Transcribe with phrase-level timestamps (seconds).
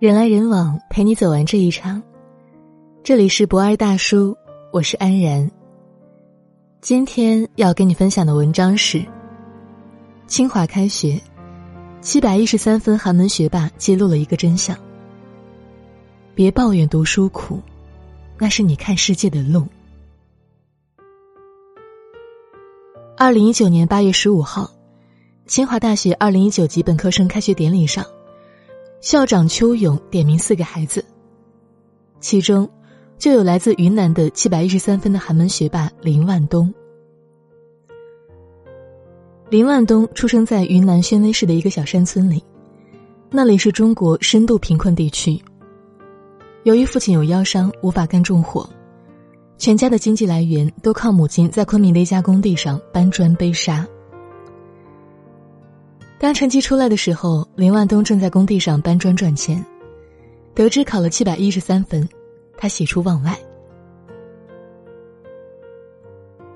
[0.00, 2.00] 人来人往，陪你走完这一场。
[3.02, 4.36] 这里是博爱大叔，
[4.72, 5.50] 我是安然。
[6.80, 9.04] 今天要跟你分享的文章是：
[10.28, 11.20] 清华开学，
[12.00, 14.78] 七百一十三分寒门学霸揭露了一个真相。
[16.32, 17.60] 别抱怨读书苦，
[18.38, 19.66] 那是你看世界的路。
[23.16, 24.70] 二零一九年八月十五号，
[25.46, 28.06] 清华大学二零一九级本科生开学典礼上。
[29.00, 31.04] 校长邱勇点名四个孩子，
[32.20, 32.68] 其中
[33.16, 36.72] 就有来自云南的七百一十三分的寒门学霸林万东。
[39.50, 42.42] 林万东出生在云南宣威市的一个小山村里，
[43.30, 45.40] 那里是中国深度贫困地区。
[46.64, 48.68] 由于父亲有腰伤，无法干重活，
[49.58, 53.86] 全家的经济来源都靠母亲在昆明的一家工地上搬砖背沙。
[56.18, 59.64] 当成绩出来的时候，林万东正在工地上搬砖赚钱，
[60.52, 62.06] 得知考了七百一十三分，
[62.56, 63.38] 他喜出望外。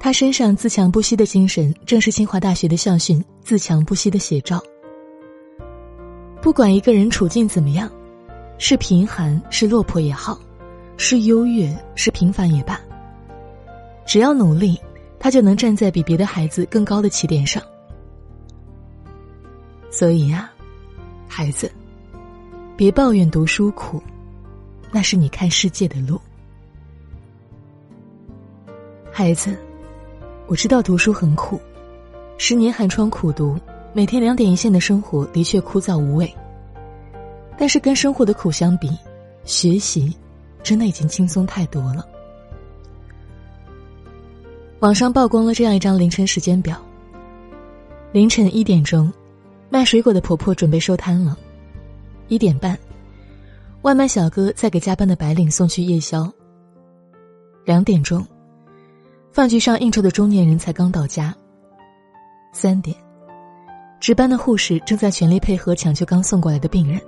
[0.00, 4.60] 他身上自强不息的精神，正是清华大学的校训“自强不息”的写照。
[6.40, 7.88] 不管一个人处境怎么样，
[8.58, 10.40] 是贫寒是落魄也好，
[10.96, 12.80] 是优越是平凡也罢，
[14.04, 14.76] 只要努力，
[15.20, 17.62] 他就能站在比别的孩子更高的起点上。
[20.02, 20.50] 所以呀，
[21.28, 21.70] 孩子，
[22.76, 24.02] 别抱怨读书苦，
[24.90, 26.20] 那是你看世界的路。
[29.12, 29.56] 孩子，
[30.48, 31.60] 我知道读书很苦，
[32.36, 33.56] 十年寒窗苦读，
[33.92, 36.34] 每天两点一线的生活的确枯燥无味。
[37.56, 38.90] 但是跟生活的苦相比，
[39.44, 40.12] 学习
[40.64, 42.04] 真的已经轻松太多了。
[44.80, 46.76] 网上曝光了这样一张凌晨时间表：
[48.10, 49.08] 凌晨一点钟。
[49.72, 51.34] 卖水果的婆婆准备收摊了，
[52.28, 52.78] 一点半，
[53.80, 56.30] 外卖小哥在给加班的白领送去夜宵。
[57.64, 58.22] 两点钟，
[59.30, 61.34] 饭局上应酬的中年人才刚到家。
[62.52, 62.94] 三点，
[63.98, 67.00] 值班的护士正在全力配合抢救刚送过来的病人。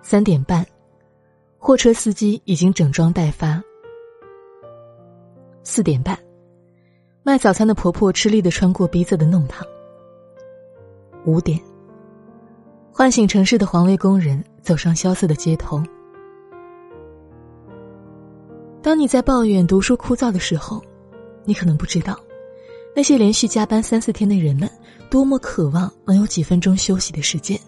[0.00, 0.66] 三点半，
[1.58, 3.62] 货车司机已经整装待发。
[5.64, 6.18] 四点半，
[7.22, 9.66] 卖早餐的婆婆吃力的穿过逼仄的弄堂。
[11.24, 11.58] 五点，
[12.92, 15.82] 唤醒城市的环卫工人走上萧瑟的街头。
[18.82, 20.82] 当你在抱怨读书枯燥的时候，
[21.44, 22.18] 你可能不知道，
[22.94, 24.68] 那些连续加班三四天的人们，
[25.08, 27.58] 多么渴望能有几分钟休息的时间。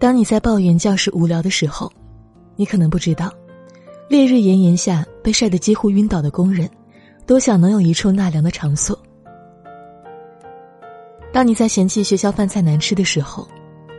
[0.00, 1.92] 当你在抱怨教室无聊的时候，
[2.56, 3.32] 你可能不知道，
[4.08, 6.68] 烈日炎炎下被晒得几乎晕倒的工人，
[7.26, 8.98] 多想能有一处纳凉的场所。
[11.32, 13.46] 当你在嫌弃学校饭菜难吃的时候，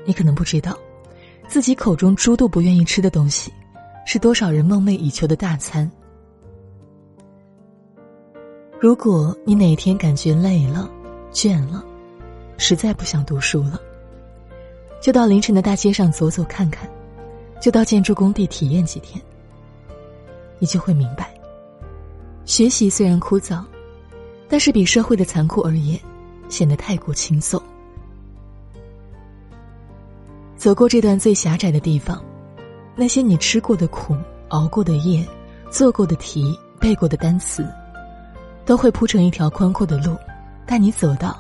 [0.05, 0.77] 你可能不知道，
[1.47, 3.51] 自己口中猪都不愿意吃的东西，
[4.05, 5.89] 是多少人梦寐以求的大餐。
[8.79, 10.89] 如果你哪天感觉累了、
[11.31, 11.83] 倦了，
[12.57, 13.79] 实在不想读书了，
[14.99, 16.89] 就到凌晨的大街上走走看看，
[17.61, 19.21] 就到建筑工地体验几天，
[20.59, 21.33] 你就会明白，
[22.43, 23.63] 学习虽然枯燥，
[24.49, 25.97] 但是比社会的残酷而言。
[26.51, 27.59] 显得太过轻松。
[30.55, 32.23] 走过这段最狭窄的地方，
[32.95, 34.15] 那些你吃过的苦、
[34.49, 35.27] 熬过的夜、
[35.71, 37.65] 做过的题、背过的单词，
[38.63, 40.15] 都会铺成一条宽阔的路，
[40.67, 41.39] 带你走到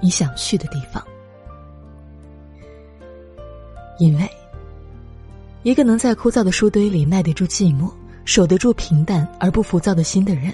[0.00, 1.04] 你想去的地方。
[3.98, 4.26] 因为，
[5.64, 7.92] 一个能在枯燥的书堆里耐得住寂寞、
[8.24, 10.50] 守得住平淡而不浮躁的心的人，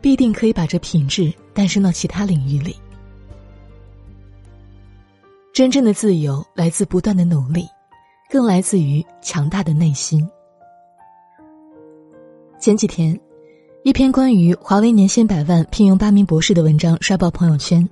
[0.00, 2.76] 必定可以把这品质诞生到其他领域里。
[5.60, 7.68] 真正的自由来自不断的努力，
[8.30, 10.26] 更来自于强大的内心。
[12.58, 13.20] 前几天，
[13.82, 17.86] 一篇关于华为年薪百万聘用八名博士的文章刷爆朋友圈。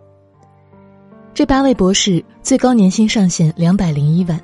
[1.34, 4.40] 这八位博士最高年薪上限两百零一万，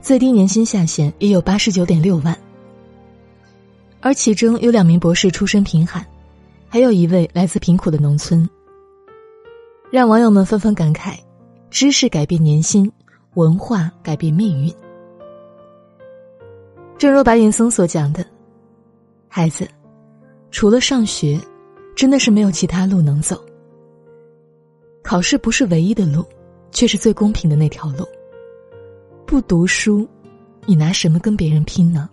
[0.00, 2.34] 最低年薪下限也有八十九点六万。
[4.00, 6.02] 而其中有两名博士出身贫寒，
[6.70, 8.48] 还有一位来自贫苦的农村，
[9.90, 11.18] 让网友们纷纷感慨。
[11.70, 12.90] 知识改变年薪，
[13.34, 14.72] 文化改变命运。
[16.96, 18.24] 正如白岩松所讲的，
[19.28, 19.68] 孩子，
[20.50, 21.38] 除了上学，
[21.94, 23.44] 真的是没有其他路能走。
[25.02, 26.24] 考试不是唯一的路，
[26.70, 28.06] 却是最公平的那条路。
[29.26, 30.08] 不读书，
[30.64, 32.08] 你拿什么跟别人拼呢？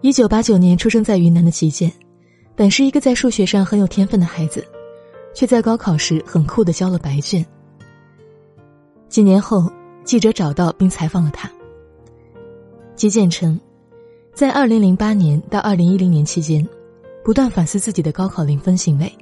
[0.00, 1.92] 一九八九年出生在云南的齐建，
[2.54, 4.66] 本是一个在数学上很有天分的孩子。
[5.34, 7.44] 却在高考时很酷的交了白卷，
[9.08, 9.70] 几年后，
[10.04, 11.50] 记者找到并采访了他。
[12.94, 13.60] 基建称，
[14.32, 16.66] 在二零零八年到二零一零年期间，
[17.24, 19.12] 不断反思自己的高考零分行为，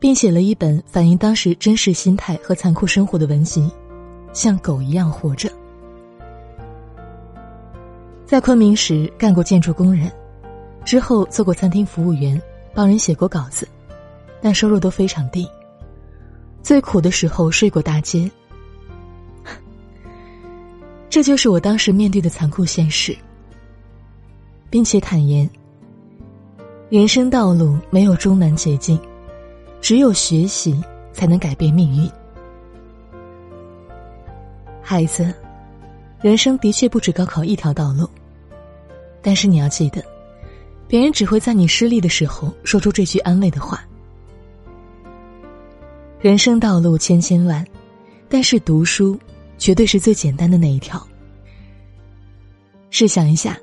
[0.00, 3.62] 并写了一本反映当时真实心态和残酷生活的文集，
[4.32, 5.48] 《像狗一样活着》。
[8.26, 10.10] 在昆明时干过建筑工人，
[10.84, 12.40] 之后做过餐厅服务员，
[12.74, 13.66] 帮人写过稿子，
[14.40, 15.48] 但收入都非常低。
[16.62, 18.30] 最苦的时候睡过大街。
[21.08, 23.16] 这就是我当时面对的残酷现实，
[24.68, 25.48] 并且坦言：
[26.88, 28.98] 人生道路没有终南捷径，
[29.80, 30.80] 只有学习
[31.12, 32.10] 才能改变命运。
[34.82, 35.34] 孩子，
[36.20, 38.08] 人生的确不止高考一条道路。
[39.22, 40.02] 但是你要记得，
[40.86, 43.84] 别人只会在你失利的时候说出这句安慰的话。
[46.20, 47.66] 人生道路千千万，
[48.28, 49.18] 但是读书
[49.56, 51.02] 绝对是最简单的那一条。
[52.90, 53.58] 试想一下，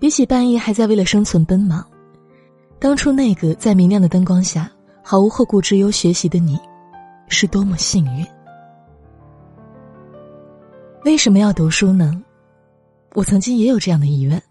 [0.00, 1.86] 比起半夜还在为了生存奔忙，
[2.80, 4.68] 当初那个在明亮的灯光下
[5.00, 6.58] 毫无后顾之忧学习的你，
[7.28, 8.26] 是多么幸运。
[11.04, 12.20] 为什么要读书呢？
[13.14, 14.42] 我曾经也有这样的疑问。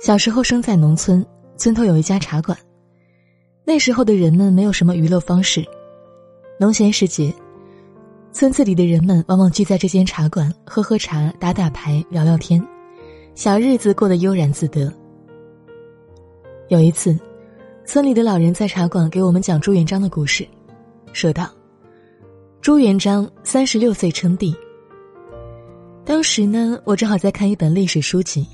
[0.00, 1.22] 小时候生在农村，
[1.58, 2.56] 村头有一家茶馆。
[3.68, 5.62] 那时候的人们没有什么娱乐方式，
[6.58, 7.30] 农闲时节，
[8.32, 12.66] 村子里的人们往往聚在这间茶馆，喝喝茶、打打牌、聊聊天，
[13.34, 14.90] 小日子过得悠然自得。
[16.68, 17.14] 有一次，
[17.84, 20.48] 村里的老人在茶馆给我们讲朱元璋的故事，
[21.12, 21.50] 说道
[22.62, 24.56] ：“朱元璋三十六岁称帝。”
[26.06, 28.46] 当时呢，我正好在看一本历史书籍，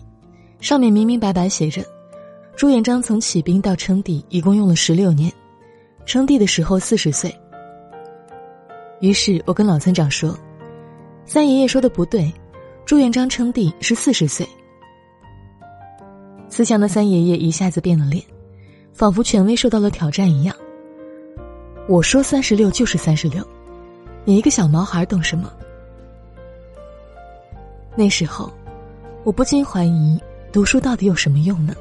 [0.58, 1.84] 上面明明白白写着，
[2.56, 5.33] 朱元璋从起兵到称帝一共用了十六年，
[6.06, 7.35] 称帝的时候四十岁。
[9.01, 10.39] 于是我跟老村长说
[11.27, 12.33] ：“三爷爷说的不对，
[12.87, 14.49] 朱元璋称帝是四十岁。”
[16.49, 18.23] 慈祥的三爷爷一下子变了脸，
[18.93, 20.55] 仿佛权威受到了挑战一样。
[21.89, 23.45] 我说三十六就是三十六，
[24.25, 25.53] 你一个小毛孩懂什么？
[27.97, 28.51] 那时候，
[29.25, 30.21] 我不禁怀疑，
[30.53, 31.75] 读书到底有什么用呢？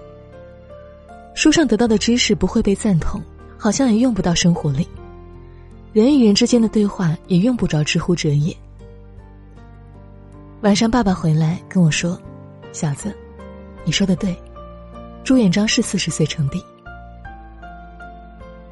[1.34, 3.22] 书上得到的知识不会被赞同，
[3.58, 4.88] 好像也用不到生活里。
[5.92, 8.56] 人与人之间的对话也用不着知乎者也。
[10.62, 12.20] 晚上，爸爸回来跟我说
[12.72, 13.16] ：“小子，
[13.84, 14.36] 你说的对，
[15.24, 16.64] 朱元璋是四十岁称帝。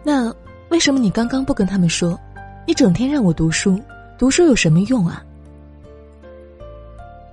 [0.04, 0.34] 那
[0.70, 2.18] 为什么你刚刚不跟他们说？
[2.66, 3.80] 你整天让我读书，
[4.18, 5.24] 读书有什么用啊？”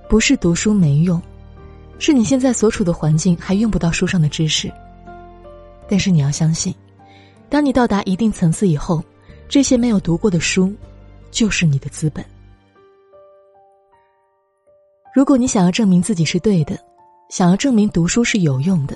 [0.09, 1.21] 不是读书没用，
[1.99, 4.71] 是你现在所处的环境还用不到书上的知识。
[5.89, 6.73] 但是你要相信，
[7.49, 9.03] 当你到达一定层次以后，
[9.49, 10.71] 这些没有读过的书，
[11.31, 12.23] 就是你的资本。
[15.15, 16.77] 如果你想要证明自己是对的，
[17.29, 18.95] 想要证明读书是有用的，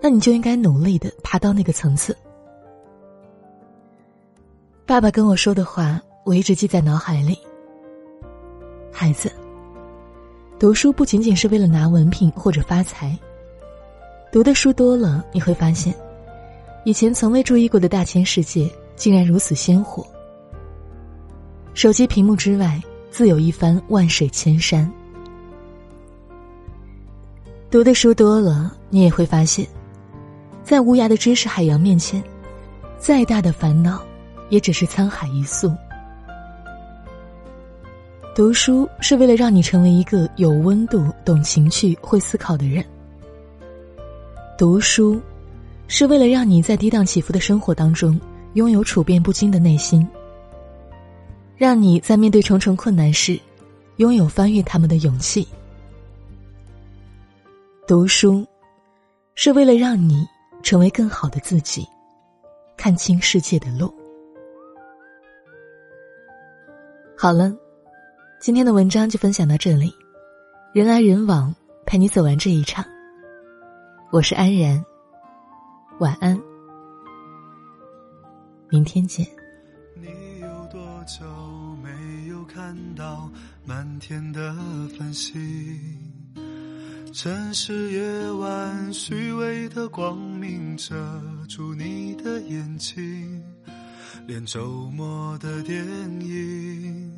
[0.00, 2.16] 那你就应该努力的爬到那个层次。
[4.86, 7.38] 爸爸跟我说的话，我一直记在脑海里。
[8.90, 9.30] 孩子。
[10.58, 13.14] 读书不仅仅是为了拿文凭或者发财。
[14.32, 15.94] 读的书多了，你会发现，
[16.86, 20.06] 以前从未注意过的大千世界，竟然如此鲜活。
[21.74, 24.88] 手机屏幕之外，自有一番万水千山。
[27.72, 29.66] 读的书多了，你也会发现，
[30.62, 32.22] 在无涯的知识海洋面前，
[33.00, 34.00] 再大的烦恼，
[34.48, 35.74] 也只是沧海一粟。
[38.32, 42.84] 读书是为了让你成为一个有温度、懂情趣、会思考的人。
[44.56, 45.20] 读书，
[45.88, 48.20] 是为了让你在跌宕起伏的生活当中
[48.54, 50.06] 拥有处变不惊的内心，
[51.56, 53.38] 让你在面对重重困难时，
[53.96, 55.46] 拥有翻越他们的勇气。
[57.86, 58.46] 读书，
[59.34, 60.26] 是为了让你
[60.62, 61.86] 成为更好的自己，
[62.76, 63.92] 看清世界的路。
[67.16, 67.54] 好了。
[68.38, 69.90] 今天的文章就分享到这里，
[70.74, 71.52] 人来人往，
[71.86, 72.84] 陪你走完这一场。
[74.12, 74.84] 我是安然，
[75.98, 76.38] 晚安，
[78.68, 79.26] 明天见。
[79.94, 81.24] 你有多久
[81.82, 83.30] 没有看到
[83.64, 84.54] 满天的
[84.98, 85.34] 繁星？
[87.14, 90.94] 城市夜晚虚伪的光明遮
[91.48, 93.42] 住你的眼睛，
[94.26, 95.82] 连周末的电
[96.20, 97.10] 影。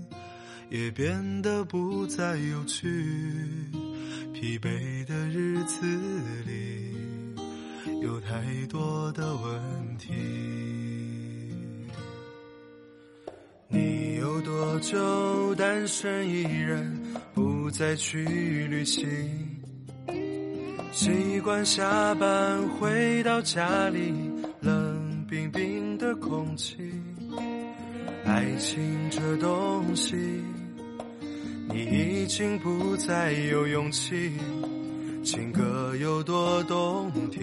[0.70, 2.86] 也变得不再有趣，
[4.34, 5.80] 疲惫的日子
[6.46, 6.92] 里
[8.08, 10.14] 有太多的问题。
[13.68, 17.02] 你有多久单身一人，
[17.34, 18.24] 不再去
[18.70, 19.04] 旅行？
[20.90, 24.14] 习惯下班回到家里，
[24.62, 26.78] 冷冰冰的空气。
[28.24, 30.16] 爱情这东西，
[31.68, 34.32] 你已经不再有勇气。
[35.22, 37.42] 情歌有多动听，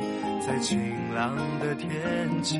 [0.51, 0.77] 在晴
[1.13, 2.59] 朗的天气。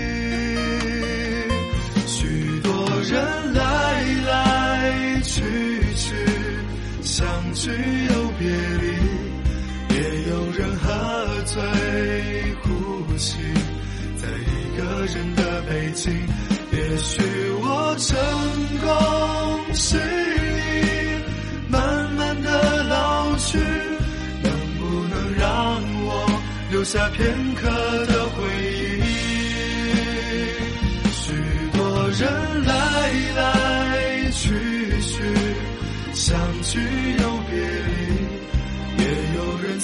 [7.61, 7.69] 相聚
[8.09, 8.85] 又别离，
[9.93, 9.97] 也
[10.29, 10.87] 有人喝
[11.45, 11.61] 醉
[12.63, 12.67] 哭
[13.17, 13.37] 泣，
[14.17, 16.11] 在一个人的北京。
[16.71, 17.21] 也许
[17.61, 18.17] 我成
[18.79, 19.99] 功失意，
[21.69, 23.59] 慢慢的老去，
[24.41, 26.41] 能不能让我
[26.71, 27.69] 留下片刻
[28.07, 28.41] 的回
[28.97, 29.03] 忆？
[31.11, 31.31] 许
[31.77, 34.49] 多人来来去
[35.01, 35.21] 去。
[36.13, 36.79] 相聚，